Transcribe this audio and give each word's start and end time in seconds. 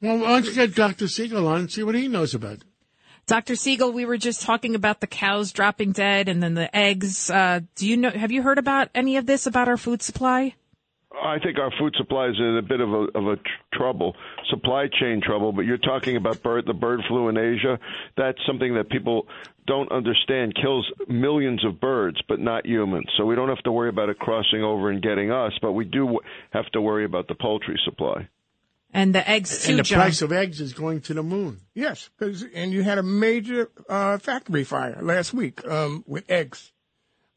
Well, 0.00 0.18
why 0.18 0.28
don't 0.28 0.46
you 0.46 0.54
get 0.54 0.74
Dr. 0.74 1.08
Siegel 1.08 1.46
on 1.46 1.60
and 1.60 1.72
see 1.72 1.82
what 1.82 1.94
he 1.94 2.08
knows 2.08 2.34
about 2.34 2.52
it? 2.52 2.64
Dr. 3.26 3.54
Siegel, 3.54 3.92
we 3.92 4.06
were 4.06 4.16
just 4.16 4.42
talking 4.42 4.74
about 4.74 5.00
the 5.00 5.06
cows 5.06 5.52
dropping 5.52 5.92
dead 5.92 6.28
and 6.28 6.42
then 6.42 6.54
the 6.54 6.74
eggs. 6.74 7.30
Uh, 7.30 7.60
do 7.76 7.86
you 7.86 7.96
know, 7.96 8.10
have 8.10 8.32
you 8.32 8.42
heard 8.42 8.58
about 8.58 8.88
any 8.94 9.16
of 9.18 9.26
this 9.26 9.46
about 9.46 9.68
our 9.68 9.76
food 9.76 10.02
supply? 10.02 10.54
I 11.22 11.38
think 11.38 11.58
our 11.58 11.70
food 11.78 11.94
supply 11.96 12.28
is 12.28 12.36
in 12.38 12.56
a 12.56 12.62
bit 12.62 12.80
of 12.80 12.88
a 12.92 13.06
of 13.14 13.26
a 13.26 13.36
tr- 13.36 13.42
trouble, 13.74 14.16
supply 14.48 14.86
chain 14.88 15.20
trouble. 15.24 15.52
But 15.52 15.62
you're 15.62 15.76
talking 15.76 16.16
about 16.16 16.42
bird, 16.42 16.66
the 16.66 16.72
bird 16.72 17.00
flu 17.08 17.28
in 17.28 17.36
Asia. 17.36 17.78
That's 18.16 18.38
something 18.46 18.74
that 18.74 18.88
people 18.90 19.26
don't 19.66 19.90
understand. 19.92 20.54
Kills 20.54 20.90
millions 21.08 21.64
of 21.64 21.80
birds, 21.80 22.18
but 22.28 22.38
not 22.38 22.64
humans. 22.64 23.06
So 23.16 23.26
we 23.26 23.34
don't 23.34 23.48
have 23.48 23.62
to 23.64 23.72
worry 23.72 23.88
about 23.88 24.08
it 24.08 24.18
crossing 24.18 24.62
over 24.62 24.90
and 24.90 25.02
getting 25.02 25.30
us. 25.30 25.52
But 25.60 25.72
we 25.72 25.84
do 25.84 26.20
have 26.50 26.66
to 26.72 26.80
worry 26.80 27.04
about 27.04 27.28
the 27.28 27.34
poultry 27.34 27.78
supply. 27.84 28.28
And 28.92 29.14
the 29.14 29.28
eggs 29.28 29.64
too, 29.64 29.70
and 29.70 29.78
the 29.78 29.82
John. 29.84 30.00
price 30.00 30.20
of 30.20 30.32
eggs 30.32 30.60
is 30.60 30.72
going 30.72 31.00
to 31.02 31.14
the 31.14 31.22
moon. 31.22 31.60
Yes, 31.74 32.10
'cause- 32.18 32.44
and 32.54 32.72
you 32.72 32.82
had 32.82 32.98
a 32.98 33.02
major 33.04 33.70
uh, 33.88 34.18
factory 34.18 34.64
fire 34.64 34.98
last 35.00 35.32
week 35.32 35.64
um, 35.68 36.02
with 36.08 36.28
eggs. 36.30 36.72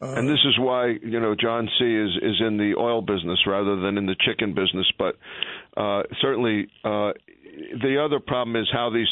Uh, 0.02 0.16
and 0.16 0.28
this 0.28 0.40
is 0.46 0.58
why 0.60 0.88
you 0.88 1.20
know 1.20 1.36
John 1.36 1.70
C 1.78 1.86
is 1.86 2.12
is 2.22 2.42
in 2.42 2.58
the 2.58 2.74
oil 2.78 3.02
business 3.02 3.40
rather 3.46 3.76
than 3.78 3.98
in 3.98 4.06
the 4.08 4.16
chicken 4.20 4.54
business. 4.54 4.92
But 4.98 5.16
uh, 5.78 6.04
certainly, 6.22 6.68
uh, 6.84 7.14
the 7.82 8.04
other 8.04 8.20
problem 8.20 8.56
is 8.56 8.68
how 8.74 8.90
these 8.90 9.08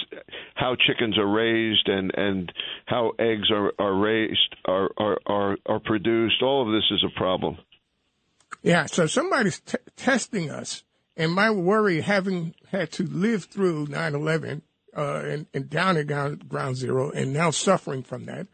how 0.56 0.76
chickens 0.76 1.18
are 1.20 1.28
raised 1.28 1.88
and 1.88 2.12
and 2.16 2.52
how 2.88 3.12
eggs 3.20 3.50
are 3.52 3.72
are 3.80 3.94
raised 3.94 4.56
are 4.66 4.90
are 4.98 5.18
are, 5.28 5.58
are 5.68 5.80
produced. 5.80 6.42
All 6.42 6.66
of 6.68 6.74
this 6.74 6.84
is 6.92 7.04
a 7.06 7.18
problem. 7.18 7.58
Yeah, 8.64 8.86
so 8.88 9.06
somebody's 9.08 9.60
t- 9.62 9.78
testing 9.96 10.50
us. 10.52 10.84
And 11.22 11.34
my 11.34 11.52
worry, 11.52 12.02
having 12.02 12.56
had 12.72 12.92
to 12.94 13.04
live 13.04 13.44
through 13.44 13.86
9-11 13.86 14.64
uh, 14.98 15.22
and, 15.24 15.46
and 15.54 15.70
down 15.70 15.96
at 15.96 16.08
ground, 16.08 16.76
zero 16.76 17.12
and 17.12 17.32
now 17.32 17.52
suffering 17.52 18.02
from 18.02 18.26
that, 18.26 18.48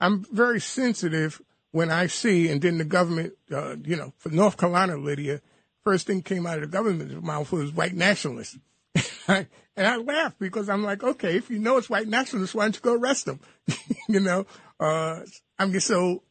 I'm 0.00 0.26
very 0.32 0.60
sensitive 0.60 1.40
when 1.70 1.92
I 1.92 2.08
see, 2.08 2.48
and 2.48 2.60
then 2.60 2.78
the 2.78 2.84
government, 2.84 3.34
uh, 3.52 3.76
you 3.84 3.94
know, 3.94 4.12
for 4.18 4.30
North 4.30 4.56
Carolina, 4.56 4.96
Lydia, 4.96 5.40
first 5.84 6.08
thing 6.08 6.22
came 6.22 6.48
out 6.48 6.56
of 6.56 6.62
the 6.62 6.66
government's 6.66 7.14
mouth 7.24 7.52
was 7.52 7.70
white 7.70 7.94
nationalists. 7.94 8.58
and 9.28 9.46
I 9.76 9.96
laugh 9.98 10.34
because 10.40 10.68
I'm 10.68 10.82
like, 10.82 11.04
okay, 11.04 11.36
if 11.36 11.48
you 11.48 11.60
know 11.60 11.76
it's 11.76 11.88
white 11.88 12.08
nationalists, 12.08 12.56
why 12.56 12.64
don't 12.64 12.74
you 12.74 12.80
go 12.80 12.94
arrest 12.94 13.26
them? 13.26 13.38
you 14.08 14.18
know, 14.18 14.46
uh, 14.80 15.20
I 15.60 15.66
mean, 15.66 15.78
so 15.78 16.24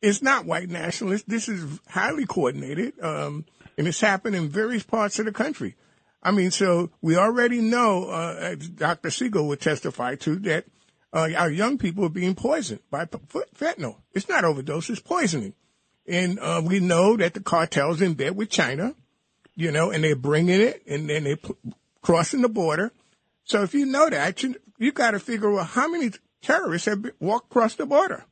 it's 0.00 0.22
not 0.22 0.46
white 0.46 0.70
nationalists. 0.70 1.24
This 1.28 1.46
is 1.46 1.78
highly 1.90 2.24
coordinated, 2.24 2.94
um, 3.02 3.44
and 3.80 3.88
it's 3.88 4.02
happened 4.02 4.36
in 4.36 4.50
various 4.50 4.82
parts 4.82 5.18
of 5.20 5.24
the 5.24 5.32
country. 5.32 5.74
I 6.22 6.32
mean, 6.32 6.50
so 6.50 6.90
we 7.00 7.16
already 7.16 7.62
know, 7.62 8.10
uh, 8.10 8.36
as 8.38 8.68
Dr. 8.68 9.10
Siegel 9.10 9.48
would 9.48 9.62
testify 9.62 10.16
to, 10.16 10.36
that 10.40 10.66
uh, 11.14 11.30
our 11.34 11.50
young 11.50 11.78
people 11.78 12.04
are 12.04 12.10
being 12.10 12.34
poisoned 12.34 12.80
by 12.90 13.06
fentanyl. 13.06 13.96
It's 14.12 14.28
not 14.28 14.44
overdose, 14.44 14.90
it's 14.90 15.00
poisoning. 15.00 15.54
And 16.06 16.38
uh, 16.40 16.60
we 16.62 16.80
know 16.80 17.16
that 17.16 17.32
the 17.32 17.40
cartel's 17.40 18.02
in 18.02 18.12
bed 18.12 18.36
with 18.36 18.50
China, 18.50 18.94
you 19.56 19.72
know, 19.72 19.90
and 19.90 20.04
they're 20.04 20.14
bringing 20.14 20.60
it 20.60 20.82
and 20.86 21.08
then 21.08 21.24
they're 21.24 21.36
p- 21.38 21.54
crossing 22.02 22.42
the 22.42 22.50
border. 22.50 22.92
So 23.44 23.62
if 23.62 23.72
you 23.72 23.86
know 23.86 24.10
that, 24.10 24.42
you, 24.42 24.56
you 24.76 24.92
got 24.92 25.12
to 25.12 25.18
figure 25.18 25.58
out 25.58 25.68
how 25.68 25.88
many 25.88 26.10
terrorists 26.42 26.84
have 26.84 27.02
walked 27.18 27.50
across 27.50 27.76
the 27.76 27.86
border. 27.86 28.26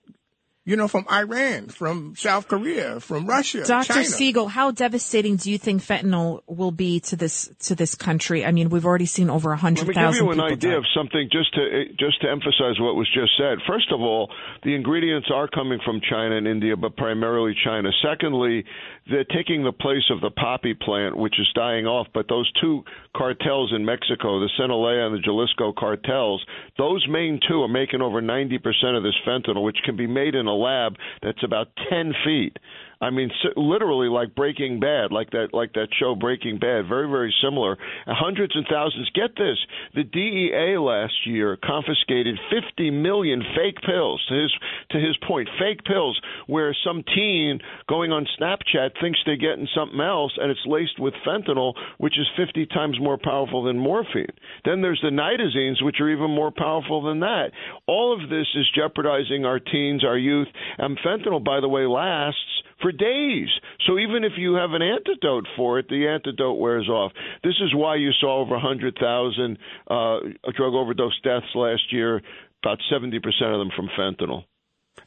You 0.69 0.77
know, 0.77 0.87
from 0.87 1.07
Iran, 1.11 1.69
from 1.69 2.15
South 2.15 2.47
Korea, 2.47 3.01
from 3.01 3.25
Russia, 3.25 3.65
Dr. 3.65 3.87
China. 3.87 4.05
Siegel, 4.05 4.49
how 4.49 4.71
devastating 4.71 5.37
do 5.37 5.51
you 5.51 5.57
think 5.57 5.83
fentanyl 5.83 6.43
will 6.47 6.73
be 6.73 7.01
to 7.09 7.17
this 7.17 7.49
to 7.61 7.75
this 7.75 7.95
country? 7.95 8.45
I 8.45 8.53
mean, 8.53 8.69
we've 8.69 8.85
already 8.85 9.07
seen 9.07 9.31
over 9.31 9.55
a 9.55 9.57
Let 9.57 9.81
me 9.81 9.95
give 9.95 10.15
you 10.17 10.31
an 10.31 10.41
idea 10.41 10.73
die. 10.73 10.77
of 10.77 10.85
something 10.95 11.31
just 11.33 11.55
to 11.55 11.87
just 11.99 12.21
to 12.21 12.29
emphasize 12.29 12.79
what 12.79 12.97
was 12.97 13.09
just 13.15 13.33
said. 13.39 13.65
First 13.67 13.91
of 13.93 14.03
all, 14.03 14.31
the 14.63 14.75
ingredients 14.75 15.31
are 15.33 15.49
coming 15.49 15.79
from 15.87 16.03
China 16.05 16.37
and 16.37 16.47
India, 16.47 16.77
but 16.77 16.99
primarily 16.99 17.55
China. 17.65 17.89
Secondly, 18.05 18.63
they're 19.11 19.25
taking 19.25 19.65
the 19.65 19.73
place 19.73 20.05
of 20.11 20.21
the 20.21 20.31
poppy 20.31 20.75
plant, 20.75 21.17
which 21.17 21.41
is 21.41 21.49
dying 21.55 21.87
off. 21.87 22.09
But 22.13 22.29
those 22.29 22.53
two 22.61 22.85
cartels 23.17 23.73
in 23.75 23.87
Mexico, 23.87 24.39
the 24.39 24.51
Sinaloa 24.59 25.07
and 25.07 25.15
the 25.15 25.23
Jalisco 25.23 25.73
cartels, 25.73 26.45
those 26.77 27.07
main 27.09 27.41
two 27.49 27.63
are 27.63 27.69
making 27.69 28.03
over 28.03 28.21
90% 28.21 28.61
of 28.97 29.03
this 29.03 29.17
fentanyl, 29.27 29.65
which 29.65 29.79
can 29.87 29.97
be 29.97 30.07
made 30.07 30.35
in 30.35 30.47
a 30.47 30.58
lab 30.59 30.97
that's 31.23 31.43
about 31.43 31.69
10 31.91 32.13
feet. 32.25 32.59
I 33.01 33.11
mean, 33.11 33.31
literally 33.57 34.09
like 34.09 34.35
Breaking 34.35 34.81
Bad, 34.81 35.13
like 35.13 35.31
that, 35.31 35.49
like 35.53 35.73
that 35.75 35.89
show 36.01 36.17
Breaking 36.17 36.59
Bad. 36.59 36.89
Very, 36.89 37.09
very 37.09 37.33
similar. 37.43 37.77
Hundreds 38.07 38.57
and 38.57 38.67
thousands. 38.69 39.09
Get 39.15 39.37
this: 39.37 39.59
the 39.95 40.03
DEA 40.03 40.79
last 40.79 41.15
year 41.25 41.57
confiscated 41.63 42.39
50 42.51 42.91
million 42.91 43.43
fake 43.55 43.81
pills. 43.87 44.25
To 44.29 44.35
his 44.35 44.53
to 44.91 44.99
his 44.99 45.17
point, 45.29 45.49
fake 45.61 45.85
pills 45.85 46.21
where 46.47 46.77
some 46.85 47.05
teen 47.15 47.61
going 47.89 48.11
on 48.11 48.27
Snapchat 48.41 48.91
thinks 49.01 49.21
they're 49.25 49.37
getting 49.37 49.69
something 49.77 50.01
else, 50.01 50.33
and 50.37 50.51
it's 50.51 50.67
laced 50.67 50.99
with 50.99 51.15
fentanyl, 51.27 51.75
which 51.99 52.19
is 52.19 52.27
50 52.37 52.67
times 52.67 52.99
more 53.01 53.19
powerful 53.19 53.63
than 53.63 53.79
morphine. 53.79 54.27
Then 54.65 54.83
there's 54.83 55.01
the 55.03 55.11
nitazines, 55.11 55.85
which 55.85 56.01
are 56.01 56.11
even 56.11 56.31
more 56.31 56.51
powerful 56.51 57.03
than 57.03 57.21
that. 57.21 57.53
All 57.87 58.13
of 58.13 58.29
this 58.29 58.47
is 58.57 58.67
jeopardizing 58.75 59.45
our 59.45 59.61
teens, 59.61 60.05
our 60.05 60.19
youth, 60.19 60.49
and 60.79 60.99
fentanyl, 60.99 61.45
by 61.45 61.61
the 61.61 61.69
way, 61.69 61.87
lasts 61.87 62.63
for 62.81 62.93
days. 62.93 63.49
So 63.87 63.99
even 63.99 64.25
if 64.25 64.33
you 64.37 64.55
have 64.55 64.73
an 64.73 64.83
antidote 64.83 65.47
for 65.57 65.79
it, 65.79 65.89
the 65.89 66.07
antidote 66.09 66.59
wears 66.59 66.89
off. 66.89 67.13
This 67.43 67.57
is 67.61 67.75
why 67.75 67.97
you 67.97 68.11
saw 68.21 68.41
over 68.41 68.53
100,000 68.53 69.59
uh, 69.91 70.19
drug 70.57 70.75
overdose 70.75 71.19
deaths 71.23 71.47
last 71.55 71.93
year, 71.93 72.23
about 72.63 72.79
70% 72.93 73.17
of 73.17 73.59
them 73.59 73.71
from 73.75 73.89
fentanyl. 73.99 74.45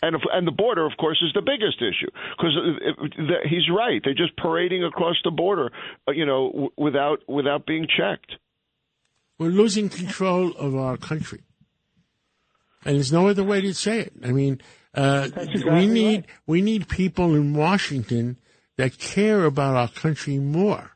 And 0.01 0.15
if, 0.15 0.21
and 0.31 0.47
the 0.47 0.51
border, 0.51 0.85
of 0.85 0.93
course, 0.97 1.21
is 1.21 1.33
the 1.33 1.41
biggest 1.41 1.81
issue 1.81 2.09
because 2.37 2.57
he's 3.49 3.69
right. 3.69 4.01
They're 4.03 4.13
just 4.13 4.35
parading 4.37 4.83
across 4.83 5.17
the 5.23 5.31
border, 5.31 5.71
uh, 6.07 6.11
you 6.11 6.25
know, 6.25 6.49
w- 6.49 6.71
without 6.77 7.19
without 7.27 7.65
being 7.65 7.85
checked. 7.85 8.31
We're 9.37 9.49
losing 9.49 9.89
control 9.89 10.53
of 10.53 10.75
our 10.75 10.97
country. 10.97 11.41
And 12.85 12.95
there's 12.95 13.11
no 13.11 13.27
other 13.27 13.43
way 13.43 13.61
to 13.61 13.73
say 13.73 13.99
it. 13.99 14.13
I 14.23 14.31
mean, 14.31 14.61
uh, 14.93 15.29
we 15.65 15.87
need 15.87 16.25
we 16.45 16.61
need 16.61 16.87
people 16.87 17.35
in 17.35 17.53
Washington 17.53 18.37
that 18.77 18.97
care 18.97 19.45
about 19.45 19.75
our 19.75 19.87
country 19.87 20.37
more, 20.37 20.91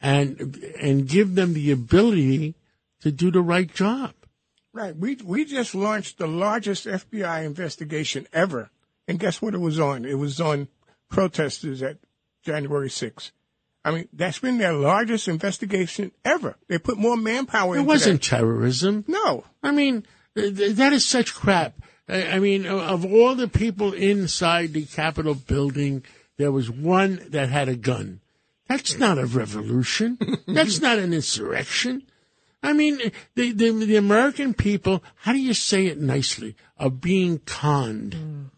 and 0.00 0.56
and 0.80 1.08
give 1.08 1.34
them 1.34 1.54
the 1.54 1.70
ability 1.70 2.54
to 3.00 3.12
do 3.12 3.30
the 3.30 3.40
right 3.42 3.72
job. 3.72 4.12
Right. 4.72 4.94
We 4.96 5.16
we 5.24 5.44
just 5.44 5.74
launched 5.74 6.18
the 6.18 6.26
largest 6.26 6.86
FBI 6.86 7.44
investigation 7.44 8.26
ever, 8.32 8.70
and 9.08 9.18
guess 9.18 9.40
what 9.40 9.54
it 9.54 9.60
was 9.60 9.78
on? 9.80 10.04
It 10.04 10.18
was 10.18 10.40
on 10.40 10.68
protesters 11.08 11.82
at 11.82 11.98
January 12.44 12.88
6th. 12.88 13.30
I 13.84 13.92
mean, 13.92 14.08
that's 14.12 14.40
been 14.40 14.58
their 14.58 14.72
largest 14.72 15.28
investigation 15.28 16.10
ever. 16.24 16.56
They 16.68 16.78
put 16.78 16.98
more 16.98 17.16
manpower 17.16 17.76
It 17.76 17.82
wasn't 17.82 18.20
that. 18.20 18.28
terrorism. 18.28 19.04
No. 19.06 19.44
I 19.62 19.70
mean, 19.70 20.04
th- 20.34 20.56
th- 20.56 20.72
that 20.76 20.92
is 20.92 21.06
such 21.06 21.32
crap. 21.32 21.74
I 22.08 22.22
I 22.32 22.38
mean, 22.38 22.66
of 22.66 23.04
all 23.04 23.34
the 23.34 23.48
people 23.48 23.92
inside 23.92 24.72
the 24.72 24.84
Capitol 24.84 25.34
building, 25.34 26.04
there 26.36 26.52
was 26.52 26.70
one 26.70 27.20
that 27.30 27.48
had 27.48 27.68
a 27.68 27.76
gun. 27.76 28.20
That's 28.68 28.98
not 28.98 29.18
a 29.18 29.26
revolution. 29.26 30.18
That's 30.46 30.80
not 30.80 30.98
an 30.98 31.12
insurrection. 31.12 32.02
I 32.62 32.72
mean, 32.72 32.98
the, 33.34 33.52
the 33.52 33.70
the 33.70 33.96
American 33.96 34.54
people, 34.54 35.02
how 35.16 35.32
do 35.32 35.38
you 35.38 35.54
say 35.54 35.86
it 35.86 36.00
nicely, 36.00 36.56
are 36.78 36.90
being 36.90 37.38
conned. 37.40 38.12
Mm. 38.12 38.50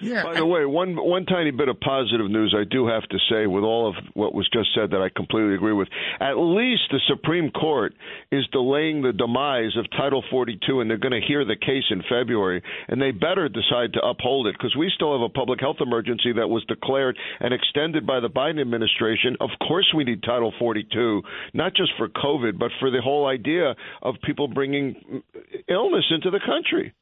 Yeah. 0.00 0.22
By 0.22 0.34
the 0.34 0.46
way, 0.46 0.64
one 0.64 0.96
one 0.96 1.26
tiny 1.26 1.50
bit 1.50 1.68
of 1.68 1.80
positive 1.80 2.30
news 2.30 2.54
I 2.56 2.64
do 2.64 2.86
have 2.86 3.02
to 3.08 3.18
say, 3.30 3.46
with 3.46 3.64
all 3.64 3.88
of 3.88 3.94
what 4.14 4.34
was 4.34 4.48
just 4.52 4.70
said, 4.74 4.90
that 4.90 5.00
I 5.00 5.08
completely 5.08 5.54
agree 5.54 5.72
with. 5.72 5.88
At 6.20 6.34
least 6.34 6.82
the 6.90 7.00
Supreme 7.08 7.50
Court 7.50 7.94
is 8.30 8.46
delaying 8.52 9.02
the 9.02 9.12
demise 9.12 9.76
of 9.76 9.90
Title 9.90 10.22
42, 10.30 10.80
and 10.80 10.90
they're 10.90 10.98
going 10.98 11.20
to 11.20 11.26
hear 11.26 11.44
the 11.44 11.56
case 11.56 11.84
in 11.90 12.02
February, 12.08 12.62
and 12.88 13.00
they 13.00 13.10
better 13.10 13.48
decide 13.48 13.92
to 13.94 14.06
uphold 14.06 14.46
it 14.46 14.54
because 14.54 14.76
we 14.76 14.90
still 14.94 15.12
have 15.12 15.22
a 15.22 15.28
public 15.28 15.60
health 15.60 15.78
emergency 15.80 16.32
that 16.32 16.48
was 16.48 16.64
declared 16.66 17.18
and 17.40 17.52
extended 17.52 18.06
by 18.06 18.20
the 18.20 18.30
Biden 18.30 18.60
administration. 18.60 19.36
Of 19.40 19.50
course, 19.66 19.92
we 19.96 20.04
need 20.04 20.22
Title 20.22 20.52
42, 20.58 21.22
not 21.54 21.74
just 21.74 21.92
for 21.96 22.08
COVID, 22.08 22.58
but 22.58 22.70
for 22.78 22.90
the 22.90 23.00
whole 23.00 23.26
idea 23.26 23.74
of 24.02 24.14
people 24.24 24.48
bringing 24.48 25.22
illness 25.68 26.04
into 26.10 26.30
the 26.30 26.40
country. 26.44 26.94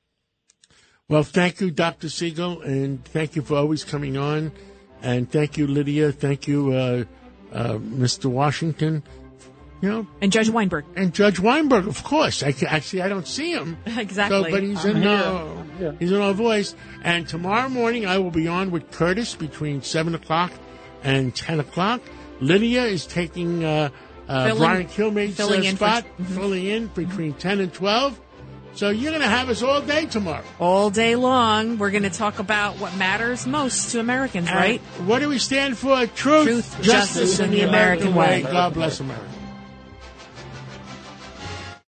Well, 1.09 1.23
thank 1.23 1.61
you, 1.61 1.71
Dr. 1.71 2.09
Siegel, 2.09 2.63
and 2.63 3.05
thank 3.05 3.37
you 3.37 3.43
for 3.43 3.55
always 3.57 3.85
coming 3.85 4.17
on. 4.17 4.51
And 5.03 5.31
thank 5.31 5.57
you, 5.57 5.69
Lydia. 5.69 6.11
Thank 6.11 6.49
you, 6.49 6.73
uh, 6.73 7.05
uh, 7.53 7.75
Mr. 7.75 8.27
Washington. 8.27 9.05
You 9.83 9.89
know, 9.91 10.07
And 10.21 10.33
Judge 10.33 10.49
Weinberg. 10.51 10.85
and 10.97 11.15
Judge 11.15 11.39
Weinberg, 11.39 11.87
of 11.87 12.03
course. 12.03 12.43
I 12.43 12.51
ca- 12.51 12.67
actually 12.67 13.03
I 13.03 13.09
don't 13.09 13.29
see 13.29 13.53
him, 13.53 13.77
Exactly. 13.87 14.45
so, 14.45 14.51
but 14.51 14.63
he's 14.65 14.85
in 14.85 15.07
uh, 15.07 15.95
he's 16.01 16.11
in 16.11 16.21
our 16.21 16.33
voice. 16.33 16.75
And 17.05 17.29
tomorrow 17.29 17.69
morning 17.69 18.05
I 18.07 18.19
will 18.19 18.31
be 18.33 18.49
on 18.49 18.73
with 18.73 18.91
Curtis 18.91 19.37
between 19.37 19.83
seven 19.83 20.15
o'clock 20.17 20.51
and 21.05 21.37
ten 21.37 21.61
o'clock. 21.61 22.01
Lydia 22.41 22.85
is 22.85 23.07
taking 23.07 23.65
uh, 23.65 23.91
uh, 24.29 24.47
Filling- 24.47 24.59
Brian 24.63 24.87
Kilmeade's 24.89 25.37
filling 25.37 25.61
uh, 25.67 25.69
in 25.69 25.77
for- 25.77 25.85
spot, 25.87 26.05
Mhm. 26.19 26.27
filling 26.35 26.65
in 26.65 26.87
between 26.89 27.35
ten 27.35 27.61
and 27.61 27.73
twelve. 27.73 28.19
So 28.77 28.91
you're 28.91 29.11
going 29.11 29.23
to 29.23 29.29
have 29.29 29.49
us 29.49 29.63
all 29.63 29.81
day 29.81 30.05
tomorrow. 30.05 30.45
All 30.59 30.91
day 30.91 31.17
long, 31.17 31.79
we're 31.79 31.91
going 31.91 32.03
to 32.03 32.11
talk 32.11 32.39
about 32.39 32.79
what 32.79 32.95
matters 32.95 33.47
most 33.47 33.93
to 33.93 34.01
Americans, 34.01 34.53
right? 34.53 34.83
What 35.07 35.21
do 35.21 35.31
we 35.31 35.39
stand 35.39 35.79
for? 35.79 36.07
Truth, 36.07 36.45
Truth, 36.45 36.83
justice, 36.83 37.39
and 37.39 37.55
the 37.55 37.63
American 37.63 38.15
way. 38.15 38.43
God 38.43 38.75
bless 38.75 39.01
America. 39.01 39.36